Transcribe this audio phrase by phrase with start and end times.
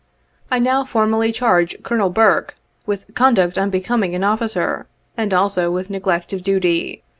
[0.49, 2.55] I now formally charge Colonel Burke
[2.87, 7.03] with conduct unbecoming an officer, and also with neglect of duty.